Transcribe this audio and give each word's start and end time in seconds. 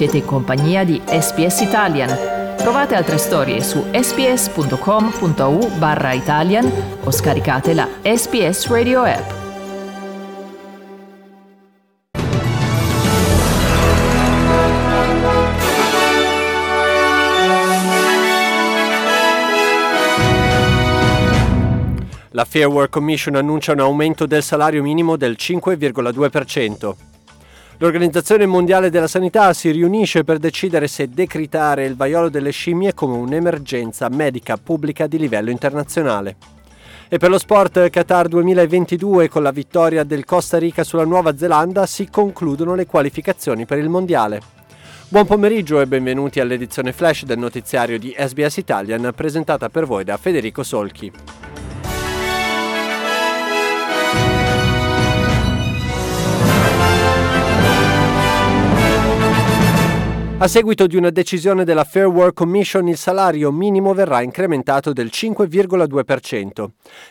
Siete 0.00 0.16
in 0.16 0.24
compagnia 0.24 0.82
di 0.82 0.98
SPS 1.04 1.60
Italian. 1.60 2.08
Trovate 2.56 2.94
altre 2.94 3.18
storie 3.18 3.60
su 3.60 3.84
sps.com.au 3.92 5.68
barra 5.76 6.14
Italian 6.14 6.64
o 7.04 7.10
scaricate 7.10 7.74
la 7.74 7.86
SPS 8.00 8.68
Radio 8.68 9.02
app. 9.02 9.30
La 22.30 22.46
Fair 22.46 22.68
Work 22.68 22.88
Commission 22.88 23.34
annuncia 23.34 23.72
un 23.72 23.80
aumento 23.80 24.24
del 24.24 24.42
salario 24.42 24.82
minimo 24.82 25.18
del 25.18 25.36
5,2%. 25.38 27.09
L'Organizzazione 27.82 28.44
Mondiale 28.44 28.90
della 28.90 29.06
Sanità 29.06 29.54
si 29.54 29.70
riunisce 29.70 30.22
per 30.22 30.36
decidere 30.36 30.86
se 30.86 31.08
decretare 31.08 31.86
il 31.86 31.96
vaiolo 31.96 32.28
delle 32.28 32.50
scimmie 32.50 32.92
come 32.92 33.16
un'emergenza 33.16 34.10
medica 34.10 34.58
pubblica 34.58 35.06
di 35.06 35.16
livello 35.16 35.48
internazionale. 35.48 36.36
E 37.08 37.16
per 37.16 37.30
lo 37.30 37.38
sport 37.38 37.88
Qatar 37.88 38.28
2022 38.28 39.30
con 39.30 39.42
la 39.42 39.50
vittoria 39.50 40.04
del 40.04 40.26
Costa 40.26 40.58
Rica 40.58 40.84
sulla 40.84 41.06
Nuova 41.06 41.38
Zelanda 41.38 41.86
si 41.86 42.06
concludono 42.10 42.74
le 42.74 42.84
qualificazioni 42.84 43.64
per 43.64 43.78
il 43.78 43.88
Mondiale. 43.88 44.42
Buon 45.08 45.24
pomeriggio 45.24 45.80
e 45.80 45.86
benvenuti 45.86 46.38
all'edizione 46.38 46.92
flash 46.92 47.24
del 47.24 47.38
notiziario 47.38 47.98
di 47.98 48.14
SBS 48.14 48.58
Italian 48.58 49.10
presentata 49.16 49.70
per 49.70 49.86
voi 49.86 50.04
da 50.04 50.18
Federico 50.18 50.62
Solchi. 50.62 51.39
A 60.42 60.48
seguito 60.48 60.86
di 60.86 60.96
una 60.96 61.10
decisione 61.10 61.64
della 61.64 61.84
Fair 61.84 62.06
Work 62.06 62.32
Commission 62.32 62.88
il 62.88 62.96
salario 62.96 63.52
minimo 63.52 63.92
verrà 63.92 64.22
incrementato 64.22 64.90
del 64.94 65.10
5,2%. 65.12 66.66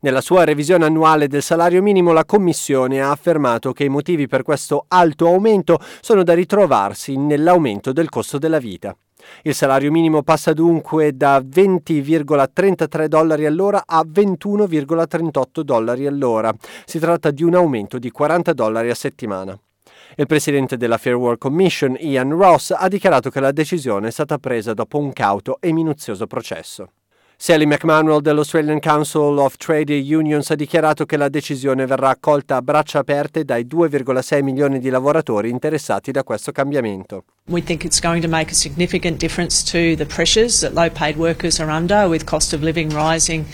Nella 0.00 0.20
sua 0.20 0.44
revisione 0.44 0.84
annuale 0.84 1.26
del 1.26 1.40
salario 1.40 1.80
minimo 1.80 2.12
la 2.12 2.26
Commissione 2.26 3.00
ha 3.00 3.10
affermato 3.10 3.72
che 3.72 3.84
i 3.84 3.88
motivi 3.88 4.26
per 4.26 4.42
questo 4.42 4.84
alto 4.88 5.26
aumento 5.26 5.78
sono 6.02 6.22
da 6.22 6.34
ritrovarsi 6.34 7.16
nell'aumento 7.16 7.94
del 7.94 8.10
costo 8.10 8.36
della 8.36 8.58
vita. 8.58 8.94
Il 9.40 9.54
salario 9.54 9.90
minimo 9.90 10.22
passa 10.22 10.52
dunque 10.52 11.16
da 11.16 11.38
20,33 11.38 13.06
dollari 13.06 13.46
all'ora 13.46 13.84
a 13.86 14.04
21,38 14.06 15.60
dollari 15.62 16.06
all'ora. 16.06 16.54
Si 16.84 16.98
tratta 16.98 17.30
di 17.30 17.42
un 17.42 17.54
aumento 17.54 17.98
di 17.98 18.10
40 18.10 18.52
dollari 18.52 18.90
a 18.90 18.94
settimana. 18.94 19.58
Il 20.16 20.26
presidente 20.26 20.76
della 20.76 20.96
Fair 20.96 21.16
Work 21.16 21.38
Commission, 21.38 21.96
Ian 21.98 22.30
Ross, 22.30 22.70
ha 22.70 22.86
dichiarato 22.86 23.30
che 23.30 23.40
la 23.40 23.50
decisione 23.50 24.08
è 24.08 24.10
stata 24.12 24.38
presa 24.38 24.72
dopo 24.72 24.96
un 24.98 25.12
cauto 25.12 25.58
e 25.60 25.72
minuzioso 25.72 26.28
processo. 26.28 26.90
Sally 27.36 27.66
McManuel 27.66 28.20
dell'Australian 28.20 28.78
Council 28.78 29.38
of 29.38 29.56
Trade 29.56 29.92
Unions 29.92 30.50
ha 30.50 30.54
dichiarato 30.54 31.04
che 31.04 31.16
la 31.16 31.28
decisione 31.28 31.84
verrà 31.84 32.10
accolta 32.10 32.54
a 32.54 32.62
braccia 32.62 33.00
aperte 33.00 33.44
dai 33.44 33.66
2,6 33.66 34.42
milioni 34.44 34.78
di 34.78 34.88
lavoratori 34.88 35.50
interessati 35.50 36.12
da 36.12 36.22
questo 36.22 36.52
cambiamento. 36.52 37.24
We 37.48 37.60
think 37.60 37.82
it's 37.82 38.00
going 38.00 38.22
to 38.22 38.28
make 38.28 38.52
a 38.52 38.54
significant 38.54 39.18
difference 39.18 39.64
to 39.64 39.96
the 39.96 40.06
pressures 40.06 40.60
that 40.60 40.74
low 40.74 40.88
paid 40.88 41.16
workers 41.16 41.58
are 41.58 41.72
under 41.72 42.06
with 42.08 42.24
cost 42.24 42.54
of 42.54 42.62
living 42.62 42.92
rising. 42.92 43.44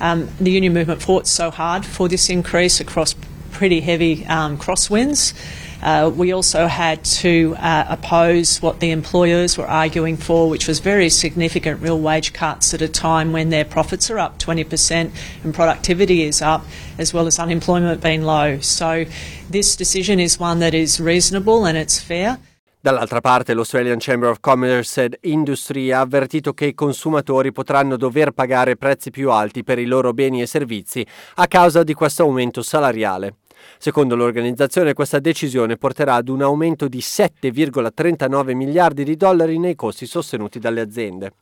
Um, 0.00 0.26
the 0.38 0.50
union 0.50 0.72
movement 0.72 1.00
fought 1.00 1.28
so 1.28 1.50
hard 1.50 1.84
for 1.84 2.08
this 2.08 2.28
increase 2.28 2.80
across 2.80 3.14
pretty 3.52 3.80
heavy 3.80 4.26
um, 4.26 4.58
crosswinds. 4.58 5.34
Uh, 5.82 6.10
we 6.14 6.32
also 6.32 6.66
had 6.66 7.02
to 7.04 7.54
uh, 7.58 7.84
oppose 7.88 8.60
what 8.60 8.80
the 8.80 8.90
employers 8.90 9.56
were 9.56 9.66
arguing 9.66 10.16
for, 10.16 10.48
which 10.48 10.68
was 10.68 10.78
very 10.80 11.08
significant 11.08 11.80
real 11.80 11.98
wage 11.98 12.32
cuts 12.32 12.74
at 12.74 12.82
a 12.82 12.88
time 12.88 13.32
when 13.32 13.50
their 13.50 13.64
profits 13.64 14.10
are 14.10 14.18
up 14.18 14.38
20% 14.38 15.10
and 15.44 15.54
productivity 15.54 16.22
is 16.22 16.42
up, 16.42 16.64
as 16.98 17.14
well 17.14 17.26
as 17.26 17.38
unemployment 17.38 18.02
being 18.02 18.22
low. 18.22 18.58
So 18.60 19.06
this 19.48 19.76
decision 19.76 20.20
is 20.20 20.38
one 20.38 20.58
that 20.60 20.74
is 20.74 21.00
reasonable 21.00 21.64
and 21.64 21.78
it's 21.78 21.98
fair. 21.98 22.38
Dall'altra 22.82 23.20
parte 23.20 23.52
l'Australian 23.52 23.98
Chamber 23.98 24.30
of 24.30 24.40
Commerce 24.40 25.02
and 25.02 25.14
Industry 25.20 25.92
ha 25.92 26.00
avvertito 26.00 26.54
che 26.54 26.64
i 26.64 26.74
consumatori 26.74 27.52
potranno 27.52 27.98
dover 27.98 28.30
pagare 28.30 28.76
prezzi 28.76 29.10
più 29.10 29.30
alti 29.30 29.62
per 29.62 29.78
i 29.78 29.84
loro 29.84 30.14
beni 30.14 30.40
e 30.40 30.46
servizi 30.46 31.06
a 31.34 31.46
causa 31.46 31.82
di 31.82 31.92
questo 31.92 32.22
aumento 32.22 32.62
salariale. 32.62 33.34
Secondo 33.78 34.16
l'organizzazione 34.16 34.92
questa 34.92 35.18
decisione 35.18 35.76
porterà 35.76 36.14
ad 36.14 36.28
un 36.28 36.42
aumento 36.42 36.88
di 36.88 36.98
7,39 36.98 38.54
miliardi 38.54 39.04
di 39.04 39.16
dollari 39.16 39.58
nei 39.58 39.74
costi 39.74 40.06
sostenuti 40.06 40.58
dalle 40.58 40.80
aziende. 40.80 41.32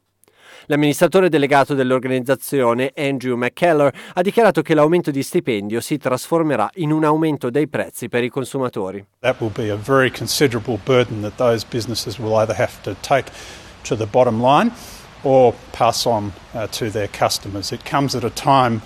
L'amministratore 0.66 1.28
delegato 1.28 1.74
dell'organizzazione, 1.74 2.92
Andrew 2.96 3.36
McKellar, 3.36 3.94
ha 4.14 4.20
dichiarato 4.22 4.60
che 4.60 4.74
l'aumento 4.74 5.10
di 5.10 5.22
stipendio 5.22 5.80
si 5.80 5.96
trasformerà 5.96 6.68
in 6.74 6.92
un 6.92 7.04
aumento 7.04 7.48
dei 7.48 7.68
prezzi 7.68 8.08
per 8.08 8.24
i 8.24 8.28
consumatori. 8.28 9.04
That 9.20 9.40
will 9.40 9.52
be 9.52 9.70
a 9.70 9.76
very 9.76 10.10
considerable 10.10 10.78
burden 10.84 11.22
that 11.22 11.36
those 11.36 11.64
businesses 11.68 12.18
will 12.18 12.34
either 12.34 12.58
have 12.58 12.82
to 12.82 12.94
take 13.00 13.30
to 13.84 13.96
the 13.96 14.06
bottom 14.06 14.42
line 14.42 14.70
or 15.22 15.54
pass 15.72 16.04
on 16.04 16.32
uh, 16.52 16.66
to 16.66 16.90
their 16.90 17.08
customers. 17.08 17.72
It 17.72 17.88
comes 17.88 18.14
at 18.14 18.24
a 18.24 18.30
time 18.30 18.82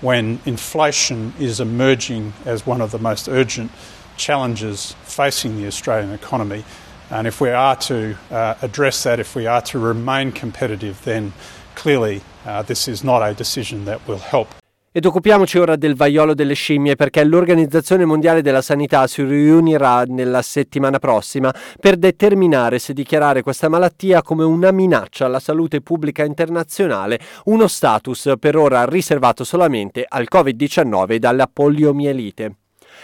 when 0.00 0.40
inflation 0.44 1.32
is 1.38 1.60
emerging 1.60 2.32
as 2.44 2.66
one 2.66 2.80
of 2.80 2.90
the 2.90 2.98
most 2.98 3.28
urgent 3.28 3.70
challenges 4.16 4.94
facing 5.02 5.56
the 5.56 5.66
Australian 5.66 6.12
economy. 6.12 6.64
And 7.10 7.26
if 7.26 7.40
we 7.40 7.50
are 7.50 7.76
to 7.76 8.16
uh, 8.30 8.54
address 8.60 9.02
that, 9.04 9.18
if 9.18 9.34
we 9.34 9.46
are 9.46 9.62
to 9.62 9.78
remain 9.78 10.32
competitive, 10.32 11.02
then 11.04 11.32
clearly 11.74 12.22
uh, 12.44 12.62
this 12.62 12.88
is 12.88 13.02
not 13.02 13.22
a 13.22 13.34
decision 13.34 13.86
that 13.86 14.06
will 14.06 14.18
help. 14.18 14.48
Ed 14.90 15.04
occupiamoci 15.04 15.58
ora 15.58 15.76
del 15.76 15.94
vaiolo 15.94 16.32
delle 16.32 16.54
scimmie 16.54 16.96
perché 16.96 17.22
l'Organizzazione 17.22 18.06
Mondiale 18.06 18.40
della 18.40 18.62
Sanità 18.62 19.06
si 19.06 19.22
riunirà 19.22 20.04
nella 20.04 20.40
settimana 20.40 20.98
prossima 20.98 21.54
per 21.78 21.98
determinare 21.98 22.78
se 22.78 22.94
dichiarare 22.94 23.42
questa 23.42 23.68
malattia 23.68 24.22
come 24.22 24.44
una 24.44 24.70
minaccia 24.70 25.26
alla 25.26 25.40
salute 25.40 25.82
pubblica 25.82 26.24
internazionale, 26.24 27.20
uno 27.44 27.68
status 27.68 28.32
per 28.40 28.56
ora 28.56 28.86
riservato 28.86 29.44
solamente 29.44 30.06
al 30.08 30.26
Covid-19 30.32 31.22
e 31.22 31.26
alla 31.26 31.50
poliomielite. 31.52 32.56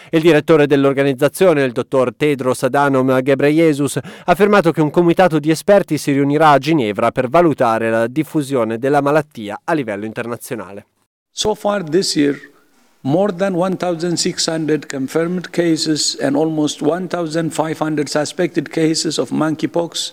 Il 0.09 0.23
direttore 0.23 0.67
dell'organizzazione, 0.67 1.65
il 1.65 1.73
dottor 1.73 2.15
Tedros 2.17 2.63
Adhanom 2.63 3.21
Ghebreyesus, 3.21 3.97
ha 3.97 4.03
affermato 4.25 4.73
che 4.73 4.81
un 4.81 4.91
comitato 4.91 5.39
di 5.39 5.51
esperti 5.51 5.99
si 5.99 6.13
riunirà 6.13 6.49
a 6.49 6.59
Ginevra 6.59 7.11
per 7.11 7.29
valutare 7.29 7.91
la 7.91 8.07
diffusione 8.07 8.79
della 8.79 9.03
malattia 9.03 9.61
a 9.63 9.75
livello 9.75 10.07
internazionale. 10.07 10.87
So 11.37 11.57
far 11.57 11.83
this 11.83 12.15
year, 12.15 12.41
more 13.03 13.33
than 13.33 13.55
1,600 13.55 14.89
confirmed 14.89 15.53
cases 15.53 16.15
and 16.15 16.37
almost 16.37 16.81
1,500 16.81 18.09
suspected 18.09 18.71
cases 18.73 19.19
of 19.19 19.31
monkeypox 19.31 20.13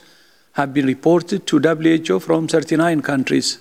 have 0.54 0.74
been 0.74 0.88
reported 0.88 1.46
to 1.46 1.60
WHO 1.60 2.20
from 2.20 2.48
39 2.48 3.04
countries. 3.04 3.60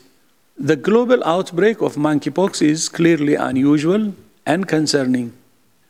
The 0.58 0.74
global 0.74 1.22
outbreak 1.24 1.82
of 1.82 1.96
monkeypox 1.96 2.62
is 2.62 2.88
clearly 2.88 3.34
unusual 3.34 4.14
and 4.46 4.66
concerning. 4.66 5.34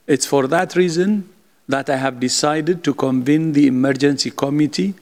It's 0.09 0.27
for 0.27 0.49
that 0.49 0.75
reason 0.75 1.29
that 1.69 1.89
I 1.89 1.97
have 1.97 2.19
decided 2.19 2.83
to 2.83 2.95
convene 2.95 3.53
the 3.53 3.69
emergency 3.69 4.33
committee 4.33 4.95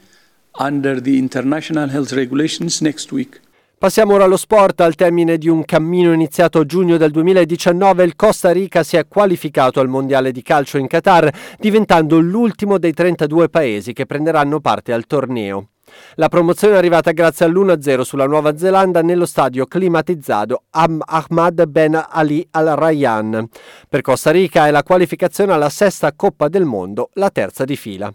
under 0.55 1.00
the 1.00 1.19
international 1.19 1.89
health 1.89 2.12
regulations 2.12 2.83
next 2.83 3.11
week. 3.11 3.39
Passiamo 3.78 4.15
ora 4.15 4.25
allo 4.25 4.37
sport. 4.37 4.81
Al 4.81 4.97
termine 4.97 5.39
di 5.39 5.49
un 5.49 5.65
cammino 5.65 6.12
iniziato 6.12 6.59
a 6.59 6.65
giugno 6.65 6.97
del 6.97 7.12
2019, 7.12 8.03
il 8.03 8.16
Costa 8.16 8.50
Rica 8.50 8.83
si 8.83 8.97
è 8.97 9.06
qualificato 9.06 9.79
al 9.79 9.87
Mondiale 9.87 10.32
di 10.32 10.43
calcio 10.43 10.79
in 10.79 10.88
Qatar, 10.88 11.31
diventando 11.61 12.19
l'ultimo 12.19 12.79
dei 12.79 12.93
32 12.93 13.49
paesi 13.49 13.93
che 13.93 14.05
prenderanno 14.05 14.58
parte 14.58 14.93
al 14.93 15.06
torneo. 15.06 15.69
La 16.17 16.29
promozione 16.29 16.75
è 16.75 16.76
arrivata 16.76 17.12
grazie 17.12 17.47
all'1-0 17.47 18.00
sulla 18.00 18.26
Nuova 18.26 18.56
Zelanda 18.58 19.00
nello 19.00 19.26
stadio 19.26 19.64
climatizzato 19.67 20.64
Ahmad 20.70 21.64
Ben 21.67 22.05
Ali 22.11 22.44
Al 22.50 22.67
Rayyan. 22.67 23.49
Per 23.88 24.00
Costa 24.00 24.32
Rica 24.32 24.67
è 24.67 24.73
la 24.73 24.82
qualificazione 24.82 25.53
alla 25.53 25.70
sesta 25.70 26.12
Coppa 26.14 26.49
del 26.49 26.64
Mondo, 26.64 27.11
la 27.12 27.31
terza 27.31 27.64
di 27.64 27.76
fila. 27.76 28.12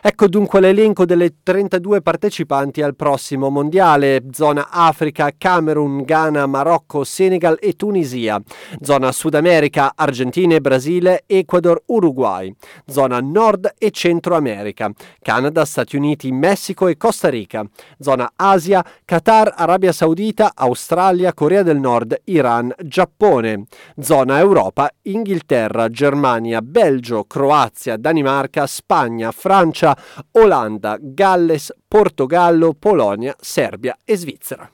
Ecco 0.00 0.28
dunque 0.28 0.60
l'elenco 0.60 1.04
delle 1.04 1.42
32 1.42 2.00
partecipanti 2.00 2.80
al 2.80 2.94
prossimo 2.94 3.50
mondiale, 3.50 4.22
zona 4.30 4.68
Africa, 4.70 5.30
Camerun, 5.36 6.02
Ghana, 6.02 6.46
Marocco, 6.46 7.02
Senegal 7.02 7.56
e 7.60 7.72
Tunisia, 7.72 8.40
zona 8.80 9.10
Sud 9.10 9.34
America, 9.34 9.92
Argentina 9.96 10.58
Brasile, 10.60 11.24
Ecuador, 11.26 11.82
Uruguay, 11.86 12.54
zona 12.86 13.18
Nord 13.20 13.74
e 13.78 13.90
Centro 13.90 14.36
America, 14.36 14.92
Canada, 15.20 15.64
Stati 15.64 15.96
Uniti, 15.96 16.30
Messico 16.30 16.86
e 16.86 16.96
Costa 16.96 17.28
Rica, 17.28 17.64
zona 17.98 18.30
Asia, 18.36 18.84
Qatar, 19.04 19.54
Arabia 19.56 19.92
Saudita, 19.92 20.52
Australia, 20.54 21.34
Corea 21.34 21.64
del 21.64 21.80
Nord, 21.80 22.20
Iran, 22.26 22.72
Giappone, 22.80 23.64
zona 24.00 24.38
Europa, 24.38 24.88
Inghilterra, 25.02 25.88
Germania, 25.88 26.60
Belgio, 26.62 27.24
Croazia, 27.24 27.96
Danimarca, 27.96 28.66
Spagna, 28.66 29.32
Francia, 29.32 29.54
Francia, 29.56 29.96
Olanda, 30.32 30.98
Galles, 31.00 31.72
Portogallo, 31.88 32.74
Polonia, 32.74 33.34
Serbia 33.40 33.96
e 34.04 34.14
Svizzera. 34.14 34.70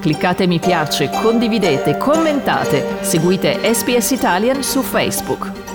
Cliccate 0.00 0.46
mi 0.46 0.58
piace, 0.58 1.10
condividete, 1.10 1.98
commentate, 1.98 3.02
seguite 3.02 3.60
SPS 3.74 4.12
Italian 4.12 4.62
su 4.62 4.80
Facebook. 4.80 5.67